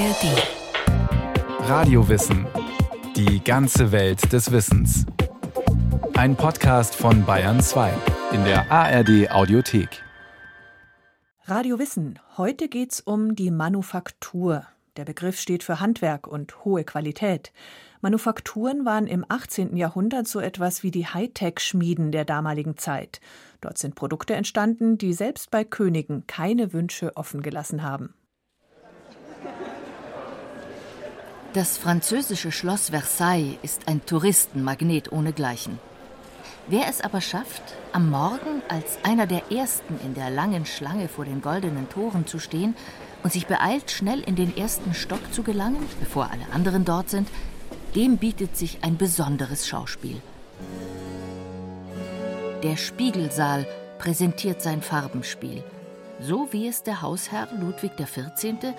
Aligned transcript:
ARD. 0.00 1.68
Radiowissen. 1.68 2.46
Die 3.16 3.44
ganze 3.44 3.92
Welt 3.92 4.32
des 4.32 4.50
Wissens. 4.50 5.04
Ein 6.14 6.36
Podcast 6.36 6.94
von 6.94 7.26
Bayern 7.26 7.60
2 7.60 7.92
in 8.32 8.42
der 8.44 8.72
ARD 8.72 9.30
Audiothek. 9.30 10.02
Radio 11.44 11.78
Wissen. 11.78 12.18
Heute 12.38 12.68
geht's 12.68 13.00
um 13.00 13.34
die 13.34 13.50
Manufaktur. 13.50 14.64
Der 14.96 15.04
Begriff 15.04 15.38
steht 15.38 15.64
für 15.64 15.80
Handwerk 15.80 16.26
und 16.26 16.64
hohe 16.64 16.84
Qualität. 16.84 17.52
Manufakturen 18.00 18.86
waren 18.86 19.06
im 19.06 19.26
18. 19.28 19.76
Jahrhundert 19.76 20.26
so 20.26 20.40
etwas 20.40 20.82
wie 20.82 20.90
die 20.90 21.08
Hightech-Schmieden 21.08 22.10
der 22.10 22.24
damaligen 22.24 22.78
Zeit. 22.78 23.20
Dort 23.60 23.76
sind 23.76 23.96
Produkte 23.96 24.32
entstanden, 24.32 24.96
die 24.96 25.12
selbst 25.12 25.50
bei 25.50 25.62
Königen 25.62 26.26
keine 26.26 26.72
Wünsche 26.72 27.14
offen 27.18 27.42
gelassen 27.42 27.82
haben. 27.82 28.14
Das 31.52 31.78
französische 31.78 32.52
Schloss 32.52 32.90
Versailles 32.90 33.58
ist 33.62 33.88
ein 33.88 34.06
Touristenmagnet 34.06 35.10
ohnegleichen. 35.10 35.80
Wer 36.68 36.86
es 36.88 37.00
aber 37.00 37.20
schafft, 37.20 37.62
am 37.92 38.08
Morgen 38.08 38.62
als 38.68 38.98
einer 39.02 39.26
der 39.26 39.50
Ersten 39.50 39.98
in 40.04 40.14
der 40.14 40.30
langen 40.30 40.64
Schlange 40.64 41.08
vor 41.08 41.24
den 41.24 41.42
goldenen 41.42 41.88
Toren 41.88 42.24
zu 42.24 42.38
stehen 42.38 42.76
und 43.24 43.32
sich 43.32 43.48
beeilt, 43.48 43.90
schnell 43.90 44.20
in 44.20 44.36
den 44.36 44.56
ersten 44.56 44.94
Stock 44.94 45.32
zu 45.32 45.42
gelangen, 45.42 45.84
bevor 45.98 46.30
alle 46.30 46.46
anderen 46.52 46.84
dort 46.84 47.10
sind, 47.10 47.28
dem 47.96 48.18
bietet 48.18 48.56
sich 48.56 48.78
ein 48.82 48.96
besonderes 48.96 49.66
Schauspiel. 49.66 50.22
Der 52.62 52.76
Spiegelsaal 52.76 53.66
präsentiert 53.98 54.62
sein 54.62 54.82
Farbenspiel, 54.82 55.64
so 56.20 56.46
wie 56.52 56.68
es 56.68 56.84
der 56.84 57.02
Hausherr 57.02 57.48
Ludwig 57.58 57.96
XIV., 57.96 58.72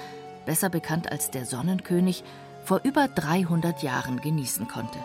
besser 0.46 0.70
bekannt 0.70 1.12
als 1.12 1.32
der 1.32 1.46
Sonnenkönig, 1.46 2.24
vor 2.64 2.82
über 2.84 3.08
300 3.08 3.84
Jahren 3.84 4.22
genießen 4.22 4.68
konnte. 4.68 5.00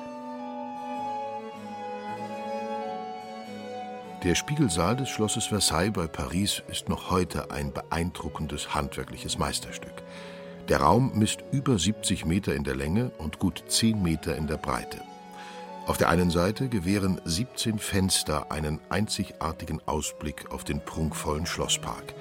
Der 4.23 4.35
Spiegelsaal 4.35 4.97
des 4.97 5.09
Schlosses 5.09 5.47
Versailles 5.47 5.93
bei 5.93 6.07
Paris 6.07 6.63
ist 6.69 6.89
noch 6.89 7.11
heute 7.11 7.51
ein 7.51 7.73
beeindruckendes 7.73 8.75
handwerkliches 8.75 9.39
Meisterstück. 9.39 10.03
Der 10.69 10.81
Raum 10.81 11.13
misst 11.15 11.45
über 11.53 11.79
70 11.79 12.25
Meter 12.25 12.55
in 12.55 12.65
der 12.65 12.75
Länge 12.75 13.13
und 13.19 13.39
gut 13.39 13.63
10 13.69 14.03
Meter 14.03 14.35
in 14.35 14.49
der 14.49 14.57
Breite. 14.57 15.01
Auf 15.87 15.97
der 15.97 16.09
einen 16.09 16.31
Seite 16.31 16.69
gewähren 16.69 17.21
17 17.25 17.79
Fenster 17.79 18.51
einen 18.51 18.81
einzigartigen 18.89 19.81
Ausblick 19.87 20.51
auf 20.51 20.65
den 20.65 20.81
prunkvollen 20.81 21.47
Schlosspark. 21.47 22.15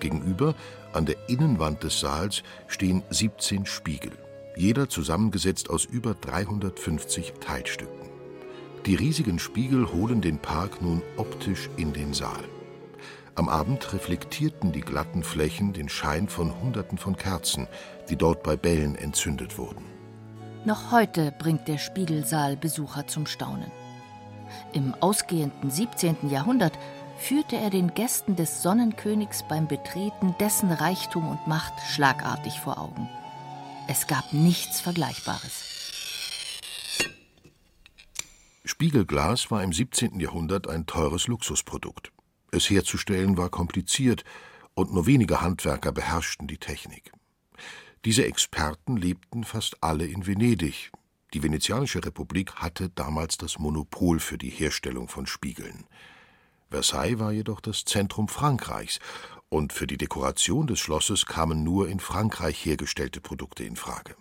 Gegenüber, 0.00 0.54
an 0.94 1.04
der 1.04 1.16
Innenwand 1.28 1.82
des 1.82 2.00
Saals, 2.00 2.42
stehen 2.66 3.02
17 3.10 3.66
Spiegel 3.66 4.12
jeder 4.56 4.88
zusammengesetzt 4.88 5.70
aus 5.70 5.84
über 5.84 6.14
350 6.14 7.34
Teilstücken. 7.40 8.10
Die 8.86 8.94
riesigen 8.94 9.38
Spiegel 9.38 9.92
holen 9.92 10.20
den 10.20 10.38
Park 10.38 10.82
nun 10.82 11.02
optisch 11.16 11.70
in 11.76 11.92
den 11.92 12.14
Saal. 12.14 12.44
Am 13.34 13.48
Abend 13.48 13.92
reflektierten 13.92 14.72
die 14.72 14.80
glatten 14.80 15.22
Flächen 15.22 15.72
den 15.72 15.88
Schein 15.88 16.28
von 16.28 16.60
Hunderten 16.60 16.98
von 16.98 17.16
Kerzen, 17.16 17.66
die 18.10 18.16
dort 18.16 18.42
bei 18.42 18.56
Bällen 18.56 18.94
entzündet 18.94 19.56
wurden. 19.56 19.84
Noch 20.64 20.92
heute 20.92 21.32
bringt 21.38 21.66
der 21.66 21.78
Spiegelsaal 21.78 22.56
Besucher 22.56 23.06
zum 23.06 23.26
Staunen. 23.26 23.70
Im 24.74 24.94
ausgehenden 25.00 25.70
17. 25.70 26.28
Jahrhundert 26.28 26.78
führte 27.18 27.56
er 27.56 27.70
den 27.70 27.94
Gästen 27.94 28.36
des 28.36 28.62
Sonnenkönigs 28.62 29.44
beim 29.48 29.66
Betreten 29.66 30.34
dessen 30.38 30.70
Reichtum 30.70 31.28
und 31.28 31.46
Macht 31.46 31.72
schlagartig 31.88 32.60
vor 32.60 32.78
Augen. 32.78 33.08
Es 33.94 34.06
gab 34.06 34.32
nichts 34.32 34.80
Vergleichbares. 34.80 35.64
Spiegelglas 38.64 39.50
war 39.50 39.62
im 39.62 39.74
17. 39.74 40.18
Jahrhundert 40.18 40.66
ein 40.66 40.86
teures 40.86 41.26
Luxusprodukt. 41.26 42.10
Es 42.52 42.70
herzustellen 42.70 43.36
war 43.36 43.50
kompliziert 43.50 44.24
und 44.72 44.94
nur 44.94 45.04
wenige 45.04 45.42
Handwerker 45.42 45.92
beherrschten 45.92 46.48
die 46.48 46.56
Technik. 46.56 47.12
Diese 48.06 48.24
Experten 48.24 48.96
lebten 48.96 49.44
fast 49.44 49.82
alle 49.82 50.06
in 50.06 50.26
Venedig. 50.26 50.90
Die 51.34 51.42
Venezianische 51.42 52.02
Republik 52.02 52.54
hatte 52.54 52.88
damals 52.88 53.36
das 53.36 53.58
Monopol 53.58 54.20
für 54.20 54.38
die 54.38 54.48
Herstellung 54.48 55.08
von 55.08 55.26
Spiegeln. 55.26 55.84
Versailles 56.70 57.18
war 57.18 57.32
jedoch 57.32 57.60
das 57.60 57.84
Zentrum 57.84 58.28
Frankreichs 58.28 59.00
und 59.52 59.74
für 59.74 59.86
die 59.86 59.98
Dekoration 59.98 60.66
des 60.66 60.80
Schlosses 60.80 61.26
kamen 61.26 61.62
nur 61.62 61.86
in 61.86 62.00
Frankreich 62.00 62.64
hergestellte 62.64 63.20
Produkte 63.20 63.64
in 63.64 63.76
Frage. 63.76 64.16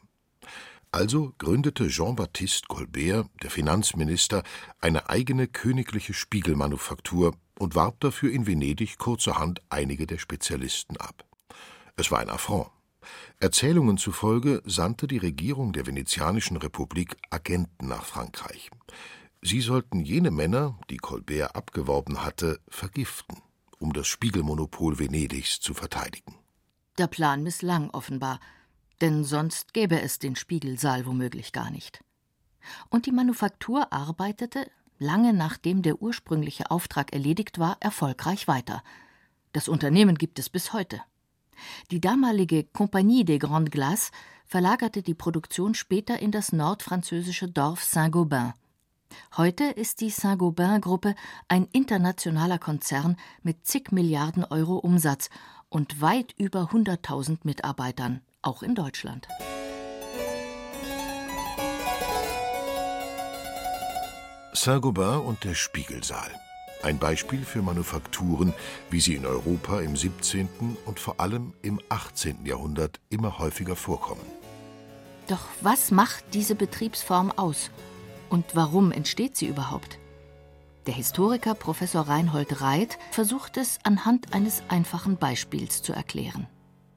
Also 0.92 1.34
gründete 1.38 1.88
Jean-Baptiste 1.88 2.68
Colbert, 2.68 3.30
der 3.42 3.50
Finanzminister, 3.50 4.44
eine 4.82 5.10
eigene 5.10 5.48
königliche 5.48 6.14
Spiegelmanufaktur 6.14 7.34
und 7.58 7.76
warb 7.76 8.02
dafür 8.02 8.30
in 8.30 8.46
Venedig 8.46 8.98
kurzerhand 8.98 9.62
einige 9.70 10.06
der 10.06 10.18
Spezialisten 10.18 10.98
ab. 10.98 11.24
Es 11.96 12.12
war 12.12 12.20
ein 12.20 12.30
Affront. 12.30 12.68
Erzählungen 13.40 13.98
zufolge 13.98 14.62
sandte 14.66 15.08
die 15.08 15.18
Regierung 15.18 15.72
der 15.72 15.88
Venezianischen 15.88 16.58
Republik 16.58 17.16
Agenten 17.30 17.88
nach 17.88 18.04
Frankreich. 18.04 18.70
Sie 19.42 19.62
sollten 19.62 20.02
jene 20.02 20.30
Männer, 20.30 20.78
die 20.90 20.98
Colbert 20.98 21.56
abgeworben 21.56 22.22
hatte, 22.22 22.60
vergiften 22.68 23.38
um 23.82 23.94
das 23.94 24.08
Spiegelmonopol 24.08 25.00
Venedigs 25.00 25.60
zu 25.60 25.74
verteidigen. 25.74 26.36
Der 26.98 27.08
Plan 27.08 27.42
misslang 27.44 27.90
offenbar, 27.90 28.40
denn 29.02 29.24
sonst 29.24 29.74
gäbe 29.74 30.00
es 30.02 30.20
den 30.20 30.36
Spiegelsaal 30.36 31.06
womöglich 31.06 31.52
gar 31.52 31.72
nicht. 31.72 32.04
Und 32.90 33.08
die 33.08 33.12
Manufaktur 33.12 33.92
arbeitete, 33.92 34.70
lange 35.00 35.34
nachdem 35.34 35.82
der 35.82 36.02
ursprüngliche 36.02 36.70
Auftrag 36.70 37.12
erledigt 37.12 37.58
war, 37.58 37.78
erfolgreich 37.80 38.48
weiter. 38.48 38.84
Das 39.52 39.68
Unternehmen 39.68 40.16
gibt 40.16 40.38
es 40.38 40.50
bis 40.50 40.74
heute. 40.74 41.02
Die 41.90 42.00
damalige 42.00 42.64
Compagnie 42.64 43.26
des 43.26 43.40
Grandes 43.40 43.72
Glaces 43.72 44.12
verlagerte 44.46 45.02
die 45.02 45.16
Produktion 45.16 45.74
später 45.74 46.20
in 46.20 46.32
das 46.32 46.52
nordfranzösische 46.52 47.48
Dorf 47.48 47.84
Saint-Gobain. 47.84 48.54
Heute 49.38 49.66
ist 49.66 50.02
die 50.02 50.10
Saint-Gobain-Gruppe 50.10 51.16
ein 51.48 51.68
internationaler 51.72 52.60
Konzern 52.60 53.18
mit 53.44 53.66
zig 53.66 53.92
Milliarden 53.92 54.44
Euro 54.44 54.78
Umsatz 54.78 55.30
und 55.70 56.02
weit 56.02 56.34
über 56.38 56.72
100.000 56.72 57.40
Mitarbeitern, 57.44 58.22
auch 58.42 58.64
in 58.64 58.76
Deutschland. 58.76 59.28
Saint-Gobain 64.54 65.22
und 65.22 65.44
der 65.44 65.56
Spiegelsaal. 65.56 66.32
Ein 66.84 66.98
Beispiel 66.98 67.46
für 67.46 67.62
Manufakturen, 67.62 68.54
wie 68.90 69.00
sie 69.00 69.16
in 69.16 69.26
Europa 69.26 69.82
im 69.82 69.96
17. 69.96 70.78
und 70.86 71.00
vor 71.00 71.20
allem 71.20 71.54
im 71.62 71.80
18. 71.90 72.46
Jahrhundert 72.46 73.00
immer 73.10 73.40
häufiger 73.40 73.76
vorkommen. 73.76 74.26
Doch 75.28 75.46
was 75.62 75.92
macht 75.92 76.26
diese 76.34 76.56
Betriebsform 76.56 77.32
aus 77.32 77.70
und 78.32 78.56
warum 78.56 78.92
entsteht 78.92 79.36
sie 79.36 79.48
überhaupt? 79.48 80.00
Der 80.88 80.96
Historiker 80.96 81.54
Professor 81.54 82.02
Reinhold 82.02 82.62
Reit 82.62 82.98
versucht 83.12 83.58
es 83.58 83.78
anhand 83.84 84.34
eines 84.34 84.64
einfachen 84.68 85.18
Beispiels 85.18 85.84
zu 85.84 85.94
erklären. 85.94 86.48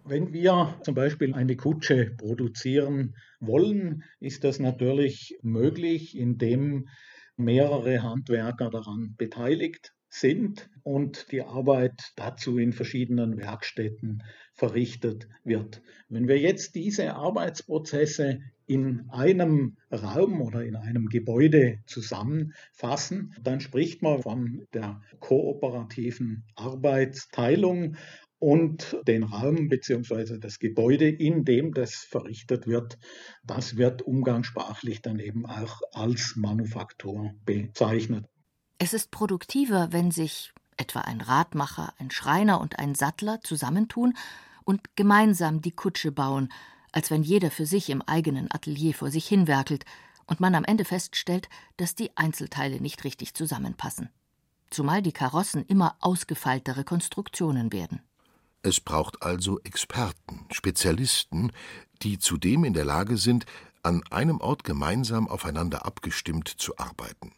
Wenn 0.04 0.32
wir 0.32 0.78
zum 0.82 0.94
Beispiel 0.94 1.34
eine 1.34 1.56
Kutsche 1.56 2.14
produzieren 2.16 3.14
wollen, 3.40 4.04
ist 4.20 4.44
das 4.44 4.58
natürlich 4.58 5.36
möglich, 5.42 6.16
indem 6.16 6.88
mehrere 7.36 8.02
Handwerker 8.02 8.70
daran 8.70 9.14
beteiligt 9.16 9.93
sind 10.14 10.70
und 10.84 11.32
die 11.32 11.42
Arbeit 11.42 12.12
dazu 12.16 12.58
in 12.58 12.72
verschiedenen 12.72 13.36
Werkstätten 13.36 14.22
verrichtet 14.54 15.28
wird. 15.42 15.82
Wenn 16.08 16.28
wir 16.28 16.38
jetzt 16.38 16.76
diese 16.76 17.14
Arbeitsprozesse 17.14 18.38
in 18.66 19.08
einem 19.10 19.76
Raum 19.90 20.40
oder 20.40 20.62
in 20.62 20.76
einem 20.76 21.06
Gebäude 21.06 21.78
zusammenfassen, 21.86 23.34
dann 23.42 23.60
spricht 23.60 24.02
man 24.02 24.22
von 24.22 24.66
der 24.72 25.00
kooperativen 25.18 26.44
Arbeitsteilung 26.54 27.96
und 28.38 28.96
den 29.08 29.24
Raum 29.24 29.68
bzw. 29.68 30.38
das 30.38 30.58
Gebäude, 30.58 31.08
in 31.08 31.44
dem 31.44 31.72
das 31.72 31.94
verrichtet 31.94 32.66
wird, 32.66 32.98
das 33.42 33.76
wird 33.76 34.02
umgangssprachlich 34.02 35.02
dann 35.02 35.18
eben 35.18 35.44
auch 35.44 35.80
als 35.92 36.34
Manufaktur 36.36 37.32
bezeichnet. 37.44 38.26
Es 38.78 38.92
ist 38.92 39.10
produktiver, 39.10 39.92
wenn 39.92 40.10
sich 40.10 40.52
etwa 40.76 41.00
ein 41.00 41.20
Radmacher, 41.20 41.94
ein 41.98 42.10
Schreiner 42.10 42.60
und 42.60 42.78
ein 42.78 42.94
Sattler 42.94 43.40
zusammentun 43.40 44.14
und 44.64 44.96
gemeinsam 44.96 45.62
die 45.62 45.70
Kutsche 45.70 46.10
bauen, 46.10 46.52
als 46.92 47.10
wenn 47.10 47.22
jeder 47.22 47.50
für 47.50 47.66
sich 47.66 47.90
im 47.90 48.02
eigenen 48.02 48.50
Atelier 48.50 48.94
vor 48.94 49.10
sich 49.10 49.26
hinwerkelt 49.26 49.84
und 50.26 50.40
man 50.40 50.54
am 50.54 50.64
Ende 50.64 50.84
feststellt, 50.84 51.48
dass 51.76 51.94
die 51.94 52.16
Einzelteile 52.16 52.80
nicht 52.80 53.04
richtig 53.04 53.34
zusammenpassen. 53.34 54.10
Zumal 54.70 55.02
die 55.02 55.12
Karossen 55.12 55.64
immer 55.66 55.96
ausgefeiltere 56.00 56.84
Konstruktionen 56.84 57.72
werden. 57.72 58.00
Es 58.62 58.80
braucht 58.80 59.22
also 59.22 59.60
Experten, 59.60 60.46
Spezialisten, 60.50 61.52
die 62.02 62.18
zudem 62.18 62.64
in 62.64 62.72
der 62.72 62.84
Lage 62.84 63.18
sind, 63.18 63.44
an 63.82 64.02
einem 64.10 64.40
Ort 64.40 64.64
gemeinsam 64.64 65.28
aufeinander 65.28 65.84
abgestimmt 65.84 66.48
zu 66.48 66.76
arbeiten. 66.78 67.32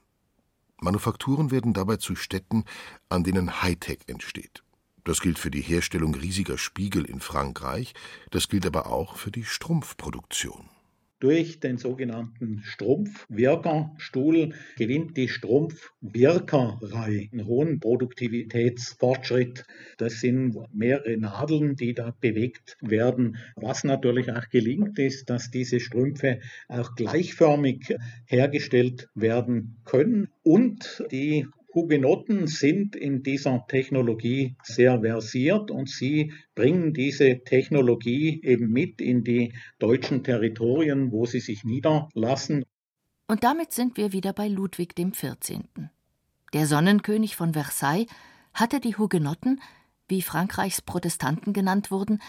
Manufakturen 0.80 1.50
werden 1.50 1.72
dabei 1.72 1.96
zu 1.96 2.16
Städten, 2.16 2.64
an 3.08 3.24
denen 3.24 3.62
Hightech 3.62 4.00
entsteht. 4.06 4.62
Das 5.04 5.20
gilt 5.20 5.38
für 5.38 5.50
die 5.50 5.62
Herstellung 5.62 6.14
riesiger 6.14 6.58
Spiegel 6.58 7.04
in 7.04 7.20
Frankreich, 7.20 7.94
das 8.30 8.48
gilt 8.48 8.66
aber 8.66 8.86
auch 8.86 9.16
für 9.16 9.30
die 9.30 9.44
Strumpfproduktion. 9.44 10.68
Durch 11.18 11.60
den 11.60 11.78
sogenannten 11.78 12.60
Strumpfwirkerstuhl 12.62 14.52
gewinnt 14.76 15.16
die 15.16 15.28
Strumpfwirkerei 15.28 17.30
einen 17.32 17.46
hohen 17.46 17.80
Produktivitätsfortschritt. 17.80 19.64
Das 19.96 20.20
sind 20.20 20.58
mehrere 20.74 21.16
Nadeln, 21.16 21.74
die 21.74 21.94
da 21.94 22.14
bewegt 22.20 22.76
werden. 22.82 23.38
Was 23.56 23.82
natürlich 23.82 24.30
auch 24.30 24.46
gelingt, 24.50 24.98
ist, 24.98 25.30
dass 25.30 25.50
diese 25.50 25.80
Strümpfe 25.80 26.40
auch 26.68 26.94
gleichförmig 26.94 27.96
hergestellt 28.26 29.08
werden 29.14 29.78
können 29.86 30.28
und 30.42 31.02
die 31.10 31.46
Hugenotten 31.76 32.46
sind 32.46 32.96
in 32.96 33.22
dieser 33.22 33.66
Technologie 33.68 34.56
sehr 34.62 35.02
versiert 35.02 35.70
und 35.70 35.90
sie 35.90 36.32
bringen 36.54 36.94
diese 36.94 37.44
Technologie 37.44 38.40
eben 38.42 38.72
mit 38.72 39.02
in 39.02 39.22
die 39.22 39.52
deutschen 39.78 40.24
Territorien, 40.24 41.12
wo 41.12 41.26
sie 41.26 41.40
sich 41.40 41.64
niederlassen. 41.64 42.64
Und 43.28 43.44
damit 43.44 43.72
sind 43.72 43.98
wir 43.98 44.12
wieder 44.12 44.32
bei 44.32 44.48
Ludwig 44.48 44.96
XIV. 44.96 45.60
Der 46.54 46.66
Sonnenkönig 46.66 47.36
von 47.36 47.52
Versailles 47.52 48.06
hatte 48.54 48.80
die 48.80 48.96
Hugenotten, 48.96 49.60
wie 50.08 50.22
Frankreichs 50.22 50.80
Protestanten 50.80 51.52
genannt 51.52 51.90
wurden, 51.90 52.20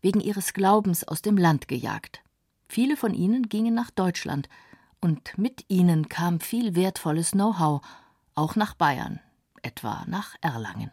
wegen 0.00 0.20
ihres 0.20 0.54
Glaubens 0.54 1.06
aus 1.06 1.20
dem 1.20 1.36
Land 1.36 1.68
gejagt. 1.68 2.22
Viele 2.68 2.96
von 2.96 3.12
ihnen 3.12 3.50
gingen 3.50 3.74
nach 3.74 3.90
Deutschland, 3.90 4.48
und 5.02 5.36
mit 5.36 5.66
ihnen 5.68 6.08
kam 6.08 6.40
viel 6.40 6.74
wertvolles 6.74 7.32
Know-how 7.32 7.82
auch 8.34 8.56
nach 8.56 8.74
Bayern, 8.74 9.20
etwa 9.62 10.04
nach 10.08 10.34
Erlangen. 10.40 10.90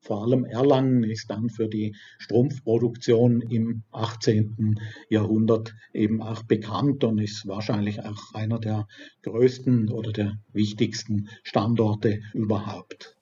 Vor 0.00 0.22
allem 0.22 0.44
Erlangen 0.44 1.02
ist 1.02 1.28
dann 1.28 1.50
für 1.50 1.68
die 1.68 1.94
Strumpfproduktion 2.18 3.42
im 3.42 3.82
18. 3.92 4.80
Jahrhundert 5.10 5.74
eben 5.92 6.22
auch 6.22 6.44
bekannt 6.44 7.04
und 7.04 7.18
ist 7.18 7.46
wahrscheinlich 7.46 8.04
auch 8.04 8.32
einer 8.32 8.58
der 8.58 8.86
größten 9.22 9.90
oder 9.90 10.12
der 10.12 10.38
wichtigsten 10.52 11.28
Standorte 11.42 12.20
überhaupt. 12.32 13.16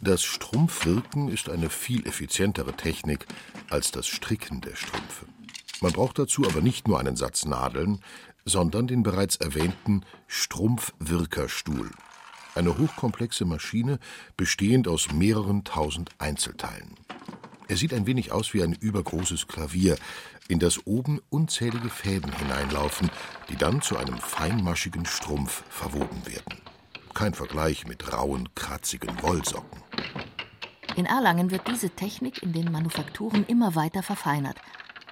Das 0.00 0.22
Strumpfwirken 0.22 1.28
ist 1.28 1.48
eine 1.48 1.70
viel 1.70 2.06
effizientere 2.06 2.72
Technik 2.72 3.26
als 3.70 3.90
das 3.90 4.06
Stricken 4.06 4.60
der 4.60 4.76
Strümpfe. 4.76 5.26
Man 5.80 5.92
braucht 5.92 6.18
dazu 6.18 6.44
aber 6.46 6.62
nicht 6.62 6.88
nur 6.88 6.98
einen 6.98 7.16
Satz 7.16 7.44
Nadeln, 7.44 8.00
sondern 8.44 8.86
den 8.86 9.02
bereits 9.02 9.36
erwähnten 9.36 10.02
Strumpfwirkerstuhl, 10.26 11.90
eine 12.54 12.78
hochkomplexe 12.78 13.44
Maschine 13.44 13.98
bestehend 14.36 14.86
aus 14.88 15.12
mehreren 15.12 15.64
tausend 15.64 16.10
Einzelteilen. 16.18 16.94
Er 17.66 17.76
sieht 17.76 17.94
ein 17.94 18.06
wenig 18.06 18.30
aus 18.30 18.52
wie 18.52 18.62
ein 18.62 18.74
übergroßes 18.74 19.48
Klavier, 19.48 19.96
in 20.48 20.58
das 20.58 20.86
oben 20.86 21.20
unzählige 21.30 21.88
Fäden 21.88 22.30
hineinlaufen, 22.32 23.10
die 23.48 23.56
dann 23.56 23.80
zu 23.80 23.96
einem 23.96 24.18
feinmaschigen 24.18 25.06
Strumpf 25.06 25.64
verwoben 25.70 26.26
werden. 26.26 26.60
Kein 27.14 27.32
Vergleich 27.32 27.86
mit 27.86 28.12
rauen, 28.12 28.50
kratzigen 28.54 29.22
Wollsocken. 29.22 29.80
In 30.96 31.06
Erlangen 31.06 31.50
wird 31.50 31.66
diese 31.66 31.90
Technik 31.90 32.42
in 32.42 32.52
den 32.52 32.70
Manufakturen 32.70 33.44
immer 33.46 33.74
weiter 33.74 34.02
verfeinert. 34.02 34.56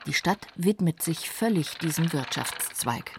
Die 0.06 0.14
Stadt 0.14 0.48
widmet 0.56 1.00
sich 1.00 1.30
völlig 1.30 1.78
diesem 1.78 2.12
Wirtschaftszweig. 2.12 3.12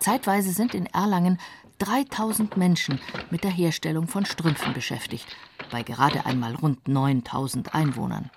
Zeitweise 0.00 0.50
sind 0.50 0.74
in 0.74 0.86
Erlangen 0.86 1.38
3000 1.78 2.56
Menschen 2.56 2.98
mit 3.30 3.44
der 3.44 3.52
Herstellung 3.52 4.08
von 4.08 4.26
Strümpfen 4.26 4.72
beschäftigt, 4.72 5.26
bei 5.70 5.82
gerade 5.82 6.26
einmal 6.26 6.56
rund 6.56 6.88
9000 6.88 7.74
Einwohnern. 7.74 8.30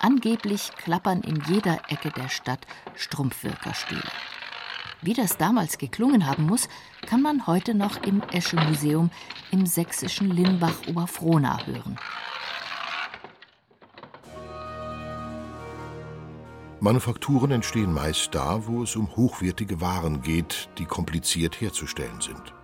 Angeblich 0.00 0.72
klappern 0.76 1.20
in 1.20 1.40
jeder 1.48 1.80
Ecke 1.88 2.10
der 2.10 2.28
Stadt 2.28 2.66
Strumpfwirkerstühle. 2.96 4.02
Wie 5.00 5.14
das 5.14 5.36
damals 5.36 5.78
geklungen 5.78 6.26
haben 6.26 6.44
muss, 6.44 6.68
kann 7.06 7.22
man 7.22 7.46
heute 7.46 7.74
noch 7.74 8.02
im 8.02 8.20
Esche-Museum 8.32 9.10
im 9.52 9.64
sächsischen 9.64 10.30
Limbach-Oberfrohna 10.32 11.66
hören. 11.66 11.98
Manufakturen 16.80 17.50
entstehen 17.50 17.92
meist 17.92 18.36
da, 18.36 18.68
wo 18.68 18.84
es 18.84 18.94
um 18.94 19.16
hochwertige 19.16 19.80
Waren 19.80 20.22
geht, 20.22 20.68
die 20.78 20.84
kompliziert 20.84 21.60
herzustellen 21.60 22.20
sind. 22.20 22.54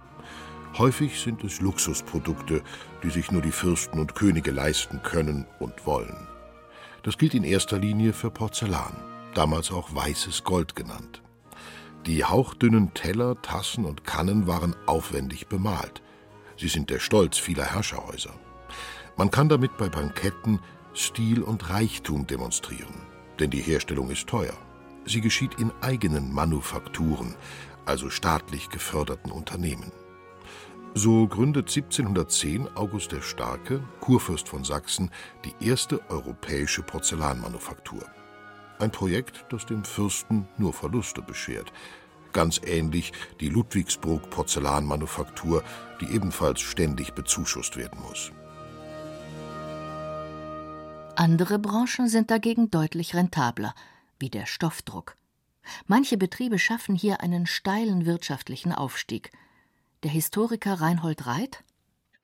Häufig 0.78 1.18
sind 1.18 1.42
es 1.42 1.60
Luxusprodukte, 1.60 2.62
die 3.02 3.10
sich 3.10 3.32
nur 3.32 3.42
die 3.42 3.50
Fürsten 3.50 3.98
und 3.98 4.14
Könige 4.14 4.52
leisten 4.52 5.02
können 5.02 5.46
und 5.58 5.84
wollen. 5.84 6.28
Das 7.02 7.18
gilt 7.18 7.34
in 7.34 7.42
erster 7.42 7.76
Linie 7.76 8.12
für 8.12 8.30
Porzellan, 8.30 8.96
damals 9.34 9.72
auch 9.72 9.92
weißes 9.92 10.44
Gold 10.44 10.76
genannt. 10.76 11.20
Die 12.06 12.24
hauchdünnen 12.24 12.94
Teller, 12.94 13.42
Tassen 13.42 13.84
und 13.84 14.04
Kannen 14.04 14.46
waren 14.46 14.76
aufwendig 14.86 15.48
bemalt. 15.48 16.02
Sie 16.56 16.68
sind 16.68 16.88
der 16.88 17.00
Stolz 17.00 17.36
vieler 17.38 17.64
Herrscherhäuser. 17.64 18.34
Man 19.16 19.32
kann 19.32 19.48
damit 19.48 19.76
bei 19.76 19.88
Banketten 19.88 20.60
Stil 20.94 21.42
und 21.42 21.68
Reichtum 21.70 22.28
demonstrieren 22.28 23.13
denn 23.38 23.50
die 23.50 23.60
Herstellung 23.60 24.10
ist 24.10 24.26
teuer. 24.26 24.54
Sie 25.06 25.20
geschieht 25.20 25.60
in 25.60 25.72
eigenen 25.80 26.32
Manufakturen, 26.32 27.34
also 27.84 28.10
staatlich 28.10 28.70
geförderten 28.70 29.30
Unternehmen. 29.30 29.92
So 30.94 31.26
gründet 31.26 31.68
1710 31.68 32.76
August 32.76 33.10
der 33.10 33.20
Starke, 33.20 33.82
Kurfürst 34.00 34.48
von 34.48 34.62
Sachsen, 34.62 35.10
die 35.44 35.66
erste 35.66 36.00
europäische 36.08 36.82
Porzellanmanufaktur. 36.82 38.04
Ein 38.78 38.92
Projekt, 38.92 39.44
das 39.50 39.66
dem 39.66 39.84
Fürsten 39.84 40.46
nur 40.56 40.72
Verluste 40.72 41.20
beschert. 41.20 41.72
Ganz 42.32 42.60
ähnlich 42.64 43.12
die 43.40 43.48
Ludwigsburg 43.48 44.30
Porzellanmanufaktur, 44.30 45.64
die 46.00 46.14
ebenfalls 46.14 46.60
ständig 46.60 47.12
bezuschusst 47.12 47.76
werden 47.76 48.00
muss. 48.00 48.32
Andere 51.16 51.60
Branchen 51.60 52.08
sind 52.08 52.30
dagegen 52.30 52.70
deutlich 52.70 53.14
rentabler, 53.14 53.74
wie 54.18 54.30
der 54.30 54.46
Stoffdruck. 54.46 55.16
Manche 55.86 56.16
Betriebe 56.16 56.58
schaffen 56.58 56.94
hier 56.96 57.20
einen 57.20 57.46
steilen 57.46 58.04
wirtschaftlichen 58.04 58.72
Aufstieg. 58.72 59.30
Der 60.02 60.10
Historiker 60.10 60.80
Reinhold 60.80 61.26
Reit 61.26 61.62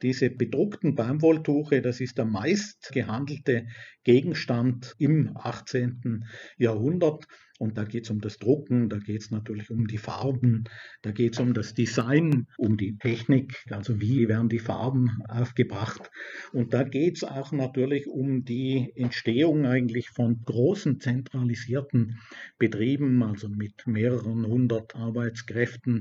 diese 0.03 0.31
bedruckten 0.31 0.95
Baumwolltuche, 0.95 1.83
das 1.83 2.01
ist 2.01 2.19
der 2.19 2.25
meist 2.25 2.91
gehandelte 2.93 3.67
Gegenstand 4.05 4.95
im 4.99 5.37
18. 5.37 6.25
Jahrhundert. 6.57 7.27
Und 7.59 7.77
da 7.77 7.85
geht 7.85 8.05
es 8.05 8.11
um 8.11 8.23
das 8.23 8.39
Drucken, 8.39 8.89
da 8.89 8.97
geht 8.97 9.21
es 9.21 9.31
natürlich 9.31 9.71
um 9.71 9.87
die 9.87 9.99
Farben, 9.99 10.65
da 11.03 11.13
geht 11.13 11.35
es 11.35 11.41
um 11.41 11.53
das 11.53 11.75
Design, 11.75 12.47
um 12.57 12.79
die 12.79 12.97
Technik, 12.97 13.63
also 13.69 14.01
wie 14.01 14.29
werden 14.29 14.49
die 14.49 14.61
Farben 14.61 15.19
aufgebracht. 15.29 16.11
Und 16.55 16.73
da 16.73 16.85
geht 16.85 17.19
es 17.19 17.25
auch 17.25 17.53
natürlich 17.53 18.07
um 18.07 18.47
die 18.47 18.91
Entstehung 18.95 19.67
eigentlich 19.67 20.09
von 20.09 20.41
großen 20.43 21.01
zentralisierten 21.01 22.19
Betrieben, 22.59 23.23
also 23.23 23.51
mit 23.51 23.87
mehreren 23.87 24.47
hundert 24.47 24.97
Arbeitskräften. 24.97 26.01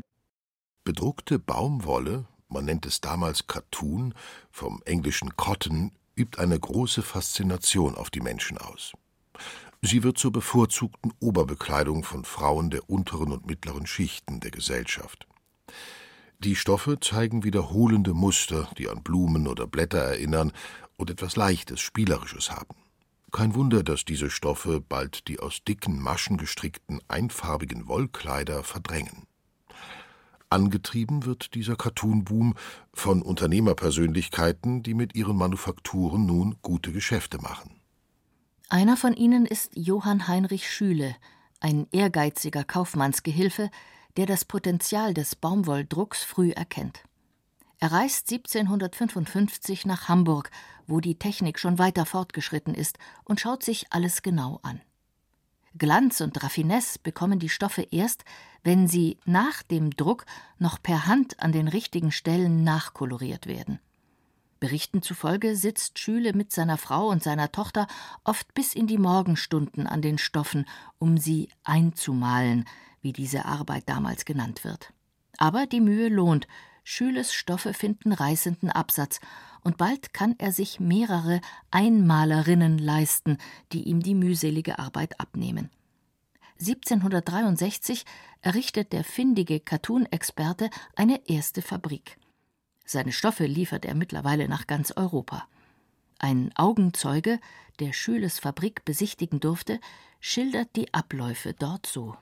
Bedruckte 0.85 1.39
Baumwolle, 1.39 2.25
man 2.49 2.65
nennt 2.65 2.85
es 2.85 3.01
damals 3.01 3.47
Cartoon, 3.47 4.13
vom 4.51 4.81
englischen 4.85 5.35
Cotton, 5.35 5.91
übt 6.15 6.39
eine 6.39 6.59
große 6.59 7.01
Faszination 7.01 7.95
auf 7.95 8.09
die 8.09 8.21
Menschen 8.21 8.57
aus. 8.57 8.93
Sie 9.81 10.03
wird 10.03 10.17
zur 10.17 10.33
bevorzugten 10.33 11.13
Oberbekleidung 11.19 12.03
von 12.03 12.25
Frauen 12.25 12.69
der 12.69 12.89
unteren 12.89 13.31
und 13.31 13.45
mittleren 13.45 13.87
Schichten 13.87 14.41
der 14.41 14.51
Gesellschaft. 14.51 15.25
Die 16.39 16.55
Stoffe 16.55 16.99
zeigen 16.99 17.43
wiederholende 17.43 18.13
Muster, 18.13 18.69
die 18.77 18.89
an 18.89 19.03
Blumen 19.03 19.47
oder 19.47 19.67
Blätter 19.67 19.99
erinnern 19.99 20.51
und 20.97 21.09
etwas 21.09 21.35
Leichtes, 21.37 21.79
Spielerisches 21.79 22.51
haben. 22.51 22.75
Kein 23.31 23.53
Wunder, 23.55 23.83
dass 23.83 24.05
diese 24.05 24.29
Stoffe 24.29 24.81
bald 24.81 25.27
die 25.27 25.39
aus 25.39 25.63
dicken 25.63 26.01
Maschen 26.01 26.37
gestrickten 26.37 26.99
einfarbigen 27.07 27.87
Wollkleider 27.87 28.63
verdrängen. 28.63 29.28
Angetrieben 30.49 31.25
wird 31.25 31.53
dieser 31.53 31.75
Cartoon-Boom 31.75 32.55
von 32.93 33.21
Unternehmerpersönlichkeiten, 33.21 34.81
die 34.81 34.93
mit 34.95 35.15
ihren 35.15 35.37
Manufakturen 35.37 36.25
nun 36.25 36.55
gute 36.61 36.91
Geschäfte 36.91 37.37
machen. 37.39 37.79
Einer 38.69 38.97
von 38.97 39.13
ihnen 39.13 39.45
ist 39.45 39.71
Johann 39.75 40.27
Heinrich 40.27 40.71
Schüle, 40.71 41.15
ein 41.59 41.87
ehrgeiziger 41.91 42.63
Kaufmannsgehilfe, 42.63 43.69
der 44.17 44.25
das 44.25 44.45
Potenzial 44.45 45.13
des 45.13 45.35
Baumwolldrucks 45.35 46.23
früh 46.23 46.51
erkennt. 46.51 47.03
Er 47.77 47.91
reist 47.91 48.29
1755 48.31 49.85
nach 49.85 50.09
Hamburg, 50.09 50.51
wo 50.87 50.99
die 50.99 51.17
Technik 51.17 51.59
schon 51.59 51.79
weiter 51.79 52.05
fortgeschritten 52.05 52.73
ist, 52.73 52.97
und 53.23 53.39
schaut 53.39 53.63
sich 53.63 53.87
alles 53.91 54.21
genau 54.21 54.59
an. 54.63 54.81
Glanz 55.77 56.21
und 56.21 56.41
Raffinesse 56.43 56.99
bekommen 57.01 57.39
die 57.39 57.49
Stoffe 57.49 57.87
erst, 57.91 58.25
wenn 58.63 58.87
sie 58.87 59.17
nach 59.25 59.63
dem 59.63 59.91
Druck 59.91 60.25
noch 60.57 60.81
per 60.81 61.05
Hand 61.05 61.39
an 61.39 61.51
den 61.51 61.67
richtigen 61.67 62.11
Stellen 62.11 62.63
nachkoloriert 62.63 63.47
werden. 63.47 63.79
Berichten 64.59 65.01
zufolge 65.01 65.55
sitzt 65.55 65.99
Schüle 65.99 66.33
mit 66.33 66.51
seiner 66.51 66.77
Frau 66.77 67.07
und 67.07 67.23
seiner 67.23 67.51
Tochter 67.51 67.87
oft 68.25 68.53
bis 68.53 68.73
in 68.73 68.87
die 68.87 68.97
Morgenstunden 68.97 69.87
an 69.87 70.01
den 70.01 70.17
Stoffen, 70.17 70.65
um 70.97 71.17
sie 71.17 71.49
einzumalen, 71.63 72.65
wie 73.01 73.13
diese 73.13 73.45
Arbeit 73.45 73.83
damals 73.87 74.25
genannt 74.25 74.65
wird. 74.65 74.91
Aber 75.37 75.65
die 75.65 75.79
Mühe 75.79 76.09
lohnt, 76.09 76.47
Schüles 76.83 77.33
Stoffe 77.33 77.73
finden 77.73 78.11
reißenden 78.11 78.69
Absatz, 78.69 79.21
und 79.63 79.77
bald 79.77 80.13
kann 80.13 80.35
er 80.37 80.51
sich 80.51 80.79
mehrere 80.79 81.41
Einmalerinnen 81.71 82.77
leisten, 82.77 83.37
die 83.71 83.83
ihm 83.83 84.01
die 84.01 84.15
mühselige 84.15 84.79
Arbeit 84.79 85.19
abnehmen. 85.19 85.69
1763 86.59 88.05
errichtet 88.41 88.91
der 88.91 89.03
findige 89.03 89.59
Cartoon-Experte 89.59 90.69
eine 90.95 91.27
erste 91.27 91.61
Fabrik. 91.61 92.17
Seine 92.85 93.11
Stoffe 93.11 93.45
liefert 93.45 93.85
er 93.85 93.95
mittlerweile 93.95 94.49
nach 94.49 94.67
ganz 94.67 94.91
Europa. 94.91 95.47
Ein 96.17 96.51
Augenzeuge, 96.55 97.39
der 97.79 97.93
Schüles 97.93 98.39
Fabrik 98.39 98.83
besichtigen 98.83 99.39
durfte, 99.39 99.79
schildert 100.19 100.75
die 100.75 100.93
Abläufe 100.93 101.53
dort 101.53 101.85
so. 101.85 102.17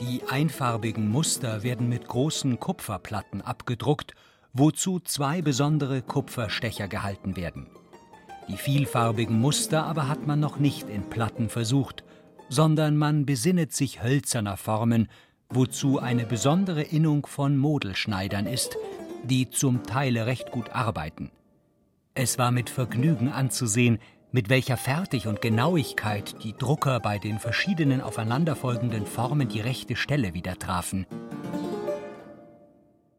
Die 0.00 0.22
einfarbigen 0.28 1.08
Muster 1.10 1.62
werden 1.62 1.88
mit 1.88 2.08
großen 2.08 2.58
Kupferplatten 2.58 3.42
abgedruckt, 3.42 4.14
wozu 4.52 5.00
zwei 5.00 5.42
besondere 5.42 6.02
Kupferstecher 6.02 6.88
gehalten 6.88 7.36
werden. 7.36 7.66
Die 8.48 8.56
vielfarbigen 8.56 9.38
Muster 9.38 9.84
aber 9.84 10.08
hat 10.08 10.26
man 10.26 10.40
noch 10.40 10.58
nicht 10.58 10.88
in 10.88 11.08
Platten 11.08 11.48
versucht, 11.48 12.04
sondern 12.48 12.96
man 12.96 13.24
besinnet 13.24 13.72
sich 13.72 14.02
hölzerner 14.02 14.56
Formen, 14.56 15.08
wozu 15.48 15.98
eine 15.98 16.26
besondere 16.26 16.82
Innung 16.82 17.26
von 17.26 17.56
Modelschneidern 17.56 18.46
ist, 18.46 18.76
die 19.24 19.48
zum 19.48 19.84
Teile 19.84 20.26
recht 20.26 20.50
gut 20.50 20.70
arbeiten. 20.70 21.30
Es 22.14 22.38
war 22.38 22.50
mit 22.50 22.68
Vergnügen 22.68 23.30
anzusehen, 23.30 23.98
mit 24.32 24.48
welcher 24.48 24.76
Fertig 24.76 25.26
und 25.26 25.40
Genauigkeit 25.40 26.42
die 26.42 26.54
Drucker 26.56 27.00
bei 27.00 27.18
den 27.18 27.38
verschiedenen 27.38 28.00
aufeinanderfolgenden 28.00 29.06
Formen 29.06 29.48
die 29.48 29.60
rechte 29.60 29.96
Stelle 29.96 30.34
wieder 30.34 30.58
trafen. 30.58 31.06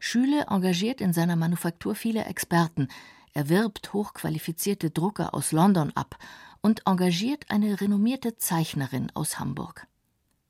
Schüle 0.06 0.48
engagiert 0.50 1.00
in 1.00 1.14
seiner 1.14 1.38
Manufaktur 1.38 1.96
viele 1.96 2.26
Experten, 2.26 2.90
er 3.32 3.48
wirbt 3.48 3.94
hochqualifizierte 3.94 4.90
Drucker 4.90 5.34
aus 5.34 5.54
London 5.54 5.94
ab 5.96 6.18
und 6.60 6.86
engagiert 6.86 7.46
eine 7.50 7.80
renommierte 7.80 8.36
Zeichnerin 8.36 9.14
aus 9.14 9.40
Hamburg. 9.40 9.88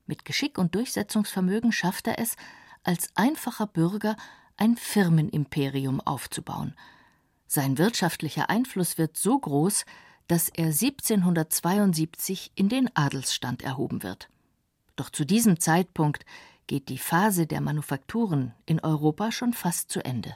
Mit 0.06 0.24
Geschick 0.24 0.58
und 0.58 0.74
Durchsetzungsvermögen 0.74 1.70
schafft 1.70 2.08
er 2.08 2.18
es, 2.18 2.34
als 2.82 3.10
einfacher 3.14 3.68
Bürger 3.68 4.16
ein 4.56 4.76
Firmenimperium 4.76 6.00
aufzubauen. 6.00 6.74
Sein 7.46 7.78
wirtschaftlicher 7.78 8.50
Einfluss 8.50 8.98
wird 8.98 9.16
so 9.16 9.38
groß, 9.38 9.84
dass 10.26 10.48
er 10.48 10.66
1772 10.66 12.50
in 12.56 12.68
den 12.68 12.90
Adelsstand 12.96 13.62
erhoben 13.62 14.02
wird. 14.02 14.28
Doch 14.96 15.10
zu 15.10 15.24
diesem 15.24 15.60
Zeitpunkt 15.60 16.26
geht 16.66 16.88
die 16.88 16.98
Phase 16.98 17.46
der 17.46 17.60
Manufakturen 17.60 18.52
in 18.66 18.80
Europa 18.80 19.32
schon 19.32 19.52
fast 19.52 19.90
zu 19.90 20.04
Ende. 20.04 20.34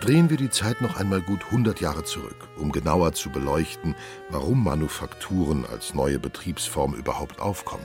Drehen 0.00 0.30
wir 0.30 0.36
die 0.36 0.50
Zeit 0.50 0.80
noch 0.80 0.96
einmal 0.96 1.20
gut 1.20 1.44
100 1.46 1.80
Jahre 1.80 2.04
zurück, 2.04 2.48
um 2.56 2.70
genauer 2.70 3.12
zu 3.14 3.30
beleuchten, 3.30 3.96
warum 4.30 4.62
Manufakturen 4.62 5.66
als 5.66 5.92
neue 5.92 6.18
Betriebsform 6.18 6.94
überhaupt 6.94 7.40
aufkommen. 7.40 7.84